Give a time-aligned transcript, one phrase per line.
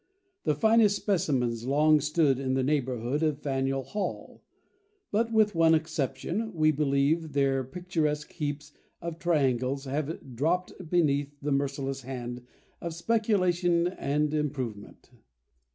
[0.45, 4.41] The finest specimens long stood in the neighbourhood of Faneuiel Hall;
[5.11, 11.51] but, with one exception, we believe, their picturesque heaps of triangles have dropped beneath the
[11.51, 12.41] merciless hand
[12.81, 15.11] of speculation and improvement.